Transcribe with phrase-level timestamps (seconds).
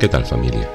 [0.00, 0.66] ¿Qué tal familia?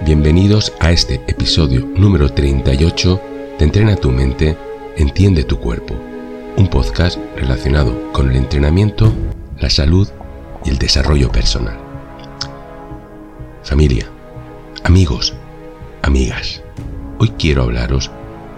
[0.00, 3.20] Bienvenidos a este episodio número 38
[3.58, 4.56] de Entrena tu mente,
[4.96, 5.94] entiende tu cuerpo,
[6.56, 9.12] un podcast relacionado con el entrenamiento,
[9.58, 10.08] la salud
[10.64, 11.78] y el desarrollo personal.
[13.62, 14.06] Familia,
[14.84, 15.34] amigos,
[16.00, 16.62] amigas,
[17.18, 18.10] hoy quiero hablaros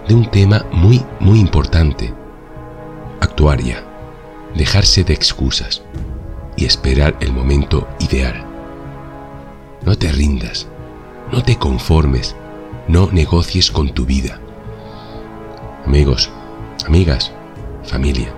[0.07, 2.13] de un tema muy, muy importante.
[3.19, 3.83] Actuar ya,
[4.55, 5.81] dejarse de excusas
[6.55, 8.44] y esperar el momento ideal
[9.85, 10.67] no te rindas,
[11.31, 12.35] no te conformes,
[12.87, 14.39] no negocies con tu vida.
[15.85, 16.31] Amigos,
[16.87, 17.31] amigas,
[17.83, 18.33] familia,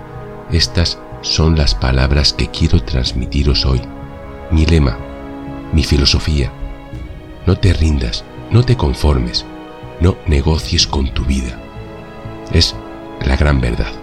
[0.51, 3.81] estas son las palabras que quiero transmitiros hoy.
[4.51, 4.97] Mi lema,
[5.71, 6.51] mi filosofía.
[7.45, 9.45] No te rindas, no te conformes,
[10.01, 11.57] no negocies con tu vida.
[12.51, 12.75] Es
[13.25, 13.93] la gran verdad.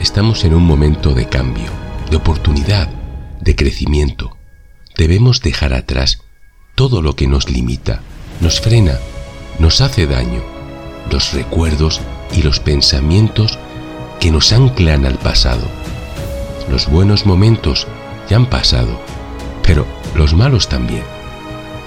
[0.00, 1.70] Estamos en un momento de cambio,
[2.10, 2.88] de oportunidad,
[3.40, 4.35] de crecimiento,
[4.96, 6.20] debemos dejar atrás
[6.74, 8.00] todo lo que nos limita,
[8.40, 8.98] nos frena,
[9.58, 10.42] nos hace daño,
[11.10, 12.00] los recuerdos
[12.32, 13.58] y los pensamientos
[14.20, 15.66] que nos anclan al pasado.
[16.70, 17.86] Los buenos momentos
[18.28, 19.00] ya han pasado,
[19.62, 21.04] pero los malos también.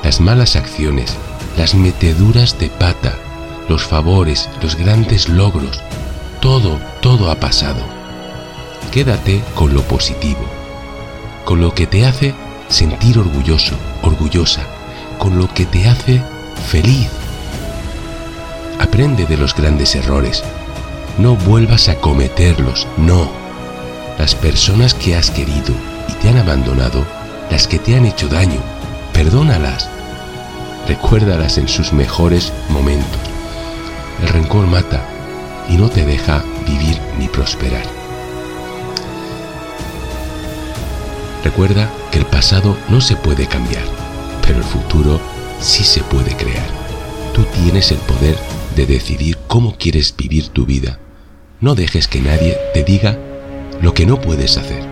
[0.04, 1.16] Las malas acciones,
[1.58, 3.18] las meteduras de pata,
[3.68, 5.82] los favores, los grandes logros,
[6.42, 7.84] todo, todo ha pasado.
[8.92, 10.46] Quédate con lo positivo,
[11.46, 12.34] con lo que te hace
[12.70, 14.64] sentir orgulloso, orgullosa,
[15.18, 16.22] con lo que te hace
[16.68, 17.10] feliz.
[18.80, 20.44] Aprende de los grandes errores.
[21.18, 23.30] No vuelvas a cometerlos, no.
[24.18, 25.74] Las personas que has querido
[26.08, 27.06] y te han abandonado,
[27.52, 28.62] las que te han hecho daño,
[29.14, 29.90] perdónalas.
[30.88, 33.20] Recuérdalas en sus mejores momentos.
[34.22, 35.06] El rencor mata
[35.68, 37.99] y no te deja vivir ni prosperar.
[41.44, 43.84] Recuerda que el pasado no se puede cambiar,
[44.42, 45.20] pero el futuro
[45.62, 46.68] sí se puede crear.
[47.34, 48.36] Tú tienes el poder
[48.76, 51.00] de decidir cómo quieres vivir tu vida.
[51.62, 53.18] No dejes que nadie te diga
[53.82, 54.84] lo que no puedes hacer.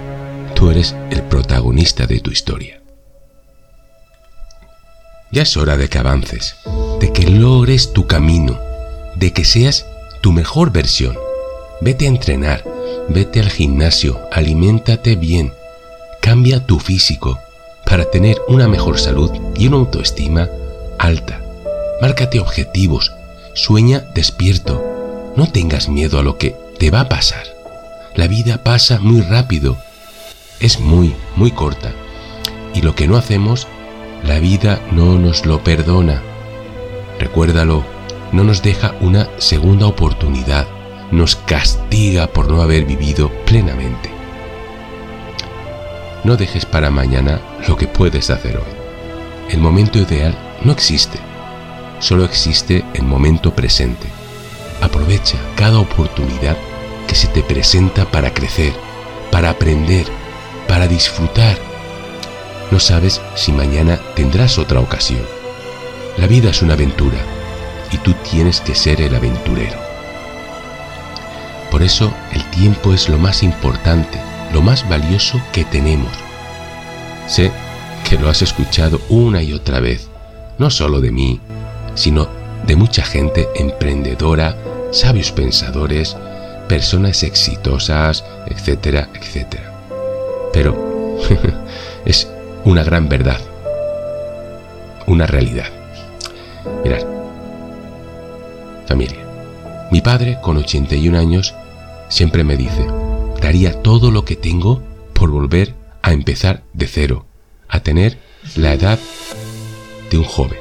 [0.56, 2.82] Tú eres el protagonista de tu historia.
[5.32, 6.56] Ya es hora de que avances,
[7.02, 8.58] de que logres tu camino,
[9.16, 9.86] de que seas
[10.22, 11.18] tu mejor versión.
[11.82, 12.64] Vete a entrenar,
[13.10, 15.54] vete al gimnasio, aliméntate bien,
[16.28, 17.40] Cambia tu físico
[17.86, 20.50] para tener una mejor salud y una autoestima
[21.00, 21.42] alta.
[22.02, 23.14] Márcate objetivos,
[23.54, 25.32] sueña despierto.
[25.38, 27.46] No tengas miedo a lo que te va a pasar.
[28.14, 29.78] La vida pasa muy rápido,
[30.60, 31.94] es muy, muy corta.
[32.74, 33.66] Y lo que no hacemos,
[34.22, 36.22] la vida no nos lo perdona.
[37.22, 37.86] Recuérdalo,
[38.34, 40.68] no nos deja una segunda oportunidad,
[41.10, 44.17] nos castiga por no haber vivido plenamente.
[46.24, 48.74] No dejes para mañana lo que puedes hacer hoy.
[49.50, 51.20] El momento ideal no existe,
[52.00, 54.08] solo existe el momento presente.
[54.82, 56.58] Aprovecha cada oportunidad
[57.08, 58.74] que se te presenta para crecer,
[59.32, 60.06] para aprender,
[60.68, 61.58] para disfrutar.
[62.72, 65.26] No sabes si mañana tendrás otra ocasión.
[66.18, 67.20] La vida es una aventura
[67.92, 69.78] y tú tienes que ser el aventurero.
[71.72, 74.20] Por eso el tiempo es lo más importante
[74.54, 76.12] lo más valioso que tenemos.
[77.28, 77.52] Sé
[78.08, 80.08] que lo has escuchado una y otra vez,
[80.58, 81.40] no solo de mí,
[81.96, 82.28] sino
[82.66, 84.56] de mucha gente emprendedora,
[84.92, 86.16] sabios pensadores,
[86.68, 89.74] personas exitosas, etcétera, etcétera.
[90.54, 91.18] Pero
[92.06, 92.28] es
[92.64, 93.40] una gran verdad,
[95.06, 95.68] una realidad.
[96.84, 97.06] Mirad,
[98.86, 99.20] familia,
[99.92, 101.56] mi padre con 81 años
[102.10, 102.88] siempre me dice,
[103.42, 104.82] daría todo lo que tengo
[105.14, 107.26] por volver a empezar de cero,
[107.68, 108.18] a tener
[108.56, 109.00] la edad
[110.10, 110.60] de un joven.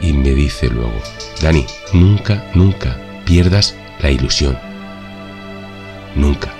[0.00, 1.00] Y me dice luego,
[1.42, 4.58] Dani, nunca, nunca pierdas la ilusión.
[6.14, 6.52] Nunca.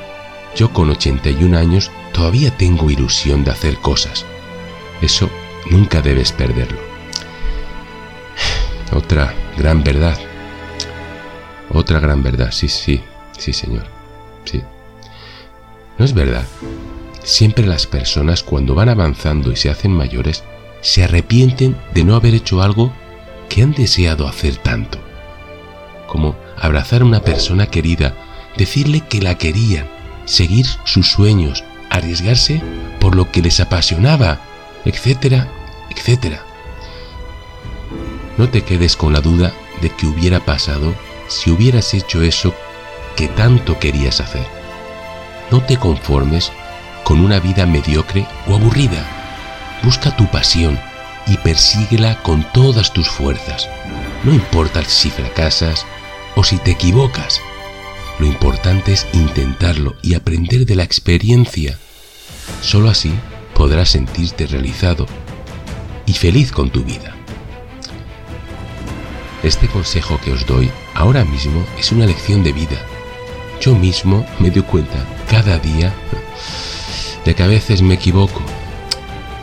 [0.55, 4.25] Yo con 81 años todavía tengo ilusión de hacer cosas.
[5.01, 5.31] Eso
[5.71, 6.79] nunca debes perderlo.
[8.93, 10.19] Otra gran verdad.
[11.71, 13.01] Otra gran verdad, sí, sí,
[13.41, 13.87] Sí, señor.
[14.45, 14.63] Sí.
[15.97, 16.45] ¿No es verdad?
[17.23, 20.45] Siempre las personas cuando van avanzando y se hacen mayores
[20.83, 22.93] se arrepienten de no haber hecho algo
[23.49, 24.99] que han deseado hacer tanto.
[26.07, 28.15] Como abrazar a una persona querida,
[28.59, 29.89] decirle que la querían,
[30.27, 32.63] seguir sus sueños, arriesgarse
[33.01, 34.41] por lo que les apasionaba,
[34.85, 35.49] etcétera,
[35.91, 36.45] etcétera.
[38.37, 40.95] No te quedes con la duda de que hubiera pasado
[41.29, 42.55] si hubieras hecho eso
[43.21, 44.47] que tanto querías hacer.
[45.51, 46.51] No te conformes
[47.05, 49.05] con una vida mediocre o aburrida.
[49.83, 50.81] busca tu pasión
[51.27, 53.69] y persíguela con todas tus fuerzas.
[54.25, 55.85] No importa si fracasas
[56.35, 57.43] o si te equivocas.
[58.19, 61.79] Lo importante es intentarlo y aprender de la experiencia.
[62.63, 63.13] Solo así
[63.55, 65.05] podrás sentirte realizado
[66.07, 67.15] y feliz con tu vida.
[69.43, 72.79] Este consejo que os doy ahora mismo es una lección de vida.
[73.61, 75.93] Yo mismo me doy cuenta cada día
[77.27, 78.41] de que a veces me equivoco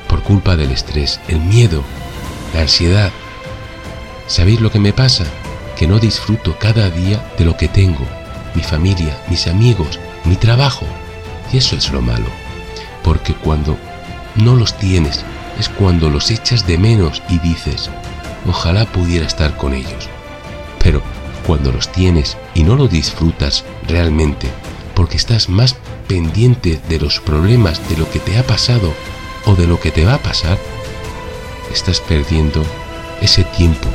[0.10, 1.84] por culpa del estrés, el miedo,
[2.56, 3.12] la ansiedad.
[4.25, 5.25] ¿Sabéis lo que me pasa?
[5.78, 8.04] Que no disfruto cada día de lo que tengo,
[8.56, 10.88] mi familia, mis amigos, mi trabajo.
[11.54, 12.25] Y eso es lo malo.
[13.04, 13.78] Porque cuando
[14.34, 15.24] no los tienes
[15.60, 17.92] es cuando los echas de menos y dices,
[18.48, 20.10] ojalá pudiera estar con ellos.
[20.80, 21.04] Pero
[21.47, 24.49] cuando los tienes y no lo disfrutas realmente,
[24.94, 25.77] porque estás más
[26.09, 28.94] pendiente de los problemas, de lo que te ha pasado
[29.45, 30.57] o de lo que te va a pasar,
[31.73, 32.65] estás perdiendo
[33.21, 33.88] ese tiempo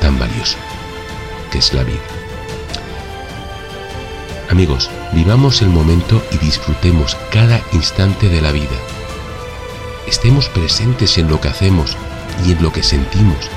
[0.00, 0.56] tan valioso
[1.50, 2.00] que es la vida.
[4.50, 8.76] Amigos, vivamos el momento y disfrutemos cada instante de la vida.
[10.06, 11.98] Estemos presentes en lo que hacemos
[12.46, 13.50] y en lo que sentimos.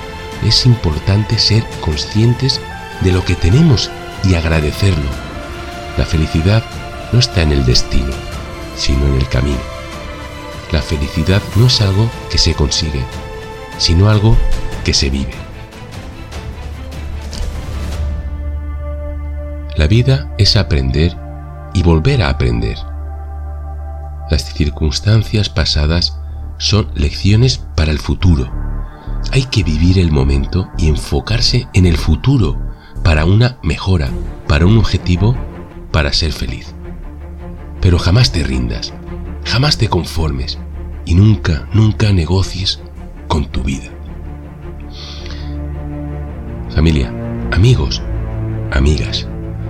[0.45, 2.59] Es importante ser conscientes
[3.01, 3.89] de lo que tenemos
[4.23, 5.09] y agradecerlo.
[5.97, 6.63] La felicidad
[7.11, 8.11] no está en el destino,
[8.75, 9.59] sino en el camino.
[10.71, 13.03] La felicidad no es algo que se consigue,
[13.77, 14.35] sino algo
[14.83, 15.33] que se vive.
[19.77, 21.15] La vida es aprender
[21.73, 22.77] y volver a aprender.
[24.29, 26.17] Las circunstancias pasadas
[26.57, 28.51] son lecciones para el futuro.
[29.31, 32.64] Hay que vivir el momento y enfocarse en el futuro
[33.05, 34.09] para una mejora,
[34.47, 35.35] para un objetivo,
[35.91, 36.73] para ser feliz.
[37.79, 38.93] Pero jamás te rindas,
[39.45, 40.57] jamás te conformes
[41.05, 42.81] y nunca, nunca negocies
[43.27, 43.91] con tu vida.
[46.71, 47.13] Familia,
[47.51, 48.01] amigos,
[48.71, 49.27] amigas,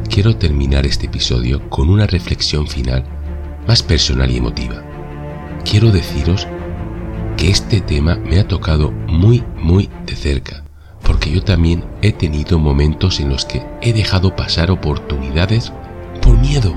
[0.10, 3.04] quiero terminar este episodio con una reflexión final
[3.68, 4.81] más personal y emotiva.
[5.70, 6.48] Quiero deciros
[7.36, 10.64] que este tema me ha tocado muy, muy de cerca,
[11.06, 15.72] porque yo también he tenido momentos en los que he dejado pasar oportunidades
[16.22, 16.74] por miedo,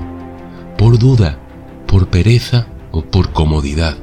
[0.77, 1.39] por duda,
[1.87, 3.97] por pereza o por comodidad.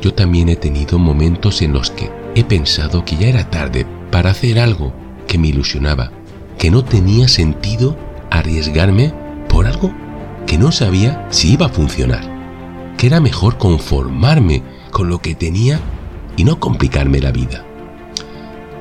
[0.00, 4.30] Yo también he tenido momentos en los que he pensado que ya era tarde para
[4.30, 4.92] hacer algo
[5.26, 6.12] que me ilusionaba,
[6.56, 7.96] que no tenía sentido
[8.30, 9.12] arriesgarme
[9.48, 9.92] por algo
[10.46, 12.22] que no sabía si iba a funcionar,
[12.96, 15.80] que era mejor conformarme con lo que tenía
[16.36, 17.66] y no complicarme la vida.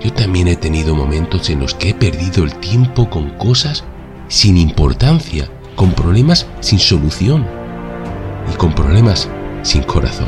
[0.01, 3.84] Yo también he tenido momentos en los que he perdido el tiempo con cosas
[4.30, 7.46] sin importancia, con problemas sin solución
[8.51, 9.28] y con problemas
[9.62, 10.28] sin corazón.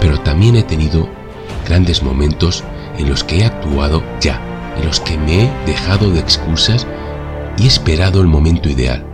[0.00, 1.08] Pero también he tenido
[1.66, 2.62] grandes momentos
[2.98, 4.40] en los que he actuado ya,
[4.78, 6.86] en los que me he dejado de excusas
[7.56, 9.04] y he esperado el momento ideal.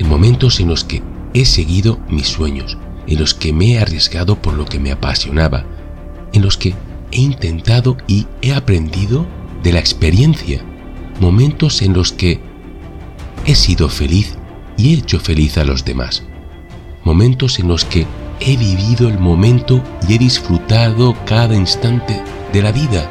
[0.00, 1.02] En momentos en los que
[1.34, 5.64] he seguido mis sueños, en los que me he arriesgado por lo que me apasionaba,
[6.32, 6.74] en los que
[7.10, 9.26] he intentado y he aprendido
[9.62, 10.62] de la experiencia,
[11.20, 12.40] momentos en los que
[13.46, 14.36] he sido feliz
[14.76, 16.22] y he hecho feliz a los demás,
[17.04, 18.06] momentos en los que
[18.40, 22.22] he vivido el momento y he disfrutado cada instante
[22.52, 23.08] de la vida.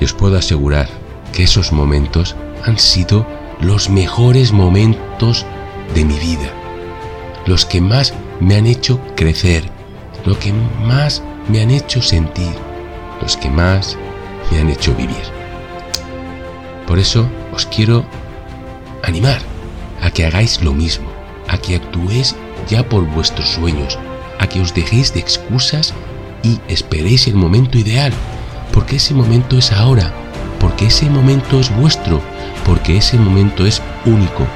[0.00, 0.88] Y os puedo asegurar
[1.32, 3.26] que esos momentos han sido
[3.60, 5.46] los mejores momentos
[5.94, 6.52] de mi vida,
[7.46, 9.70] los que más me han hecho crecer,
[10.26, 12.52] los que más me han hecho sentir,
[13.22, 13.96] los que más
[14.50, 15.22] me han hecho vivir.
[16.86, 18.04] Por eso os quiero
[19.02, 19.40] animar
[20.02, 21.06] a que hagáis lo mismo,
[21.48, 22.34] a que actuéis
[22.68, 23.98] ya por vuestros sueños,
[24.38, 25.94] a que os dejéis de excusas
[26.42, 28.12] y esperéis el momento ideal,
[28.72, 30.12] porque ese momento es ahora,
[30.60, 32.20] porque ese momento es vuestro,
[32.64, 34.46] porque ese momento es único.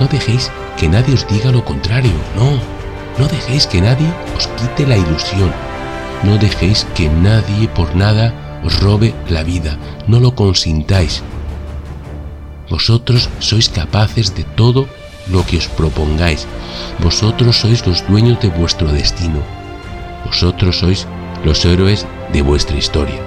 [0.00, 2.79] No dejéis que nadie os diga lo contrario, no.
[3.20, 5.52] No dejéis que nadie os quite la ilusión.
[6.22, 8.32] No dejéis que nadie por nada
[8.64, 9.76] os robe la vida.
[10.06, 11.22] No lo consintáis.
[12.70, 14.88] Vosotros sois capaces de todo
[15.28, 16.46] lo que os propongáis.
[16.98, 19.42] Vosotros sois los dueños de vuestro destino.
[20.24, 21.06] Vosotros sois
[21.44, 23.20] los héroes de vuestra historia.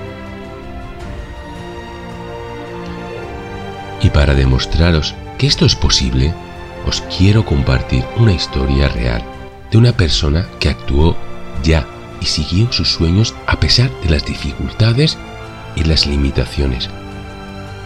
[4.02, 6.34] Y para demostraros que esto es posible,
[6.88, 9.24] os quiero compartir una historia real
[9.74, 11.18] de una persona que actuó
[11.64, 11.88] ya
[12.22, 15.18] y siguió sus sueños a pesar de las dificultades
[15.76, 16.90] y las limitaciones.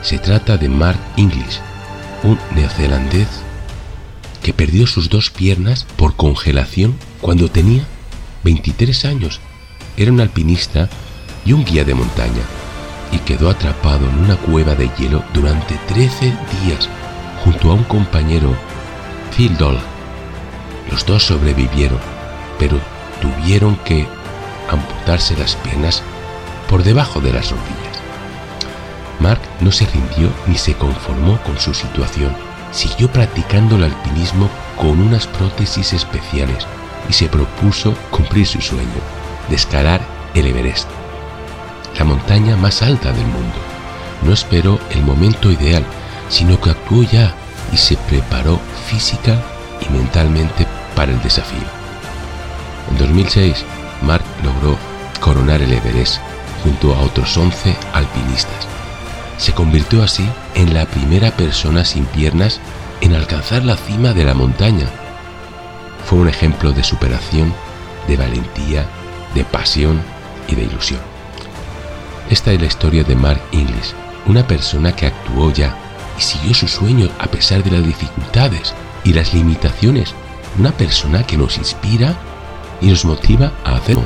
[0.02, 1.62] Se trata de Mark Inglis,
[2.24, 3.30] un neozelandés
[4.44, 7.86] que perdió sus dos piernas por congelación cuando tenía
[8.44, 9.40] 23 años.
[9.96, 10.90] Era un alpinista
[11.46, 12.44] y un guía de montaña
[13.14, 16.26] y quedó atrapado en una cueva de hielo durante 13
[16.66, 16.90] días
[17.46, 18.54] junto a un compañero,
[19.34, 19.97] Phil Doll.
[20.92, 22.00] Los dos sobrevivieron,
[22.60, 22.80] pero
[23.22, 24.08] tuvieron que
[24.70, 26.02] amputarse las piernas
[26.70, 27.98] por debajo de las rodillas.
[29.20, 32.36] Mark no se rindió ni se conformó con su situación.
[32.72, 36.66] Siguió practicando el alpinismo con unas prótesis especiales
[37.10, 39.02] y se propuso cumplir su sueño,
[39.50, 40.02] de escalar
[40.36, 40.88] el Everest,
[41.98, 43.56] la montaña más alta del mundo.
[44.24, 45.86] No esperó el momento ideal,
[46.30, 47.34] sino que actuó ya
[47.72, 49.42] y se preparó física
[49.82, 50.66] y mentalmente
[50.96, 51.68] para el desafío.
[52.92, 53.66] En 2006,
[54.02, 54.78] Mark logró
[55.20, 56.20] coronar el Everest
[56.64, 58.68] junto a otros 11 alpinistas.
[59.38, 62.60] Se convirtió así en la primera persona sin piernas
[63.02, 64.88] en alcanzar la cima de la montaña.
[66.06, 67.54] Fue un ejemplo de superación,
[68.08, 68.86] de valentía,
[69.36, 70.02] de pasión
[70.48, 71.00] y de ilusión.
[72.30, 73.94] Esta es la historia de Mark Inglis,
[74.26, 75.76] una persona que actuó ya
[76.18, 78.74] y siguió su sueño a pesar de las dificultades
[79.08, 80.14] y las limitaciones.
[80.60, 82.14] Una persona que nos inspira
[82.82, 84.04] y nos motiva a hacerlo.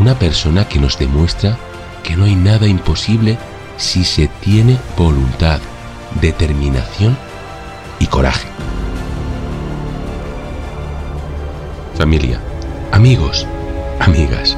[0.00, 1.56] Una persona que nos demuestra
[2.02, 3.38] que no hay nada imposible
[3.76, 5.60] si se tiene voluntad,
[6.20, 7.16] determinación
[8.00, 8.48] y coraje.
[11.96, 12.40] Familia,
[12.90, 13.46] amigos,
[14.00, 14.56] amigas,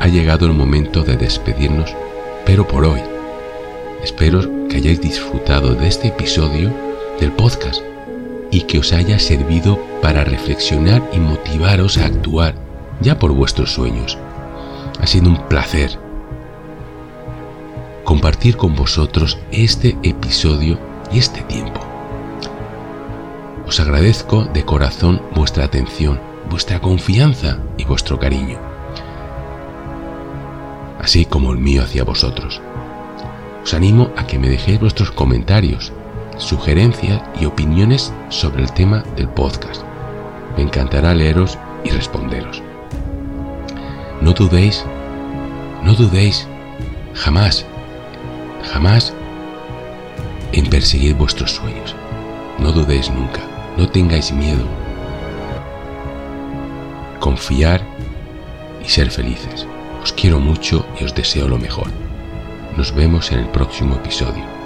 [0.00, 1.92] ha llegado el momento de despedirnos,
[2.46, 3.00] pero por hoy.
[4.04, 6.72] Espero que hayáis disfrutado de este episodio
[7.20, 7.82] del podcast
[8.50, 12.54] y que os haya servido para reflexionar y motivaros a actuar
[13.00, 14.18] ya por vuestros sueños.
[15.00, 15.98] Ha sido un placer
[18.04, 20.78] compartir con vosotros este episodio
[21.12, 21.80] y este tiempo.
[23.66, 28.58] Os agradezco de corazón vuestra atención, vuestra confianza y vuestro cariño,
[30.98, 32.62] así como el mío hacia vosotros.
[33.62, 35.92] Os animo a que me dejéis vuestros comentarios,
[36.38, 39.82] sugerencias y opiniones sobre el tema del podcast.
[40.56, 42.62] Me encantará leeros y responderos.
[44.20, 44.84] No dudéis,
[45.84, 46.48] no dudéis,
[47.14, 47.66] jamás
[48.68, 49.12] jamás
[50.52, 51.94] en perseguir vuestros sueños.
[52.58, 53.40] No dudéis nunca,
[53.76, 54.64] no tengáis miedo.
[57.20, 57.82] Confiar
[58.84, 59.66] y ser felices.
[60.02, 61.88] Os quiero mucho y os deseo lo mejor.
[62.76, 64.57] Nos vemos en el próximo episodio.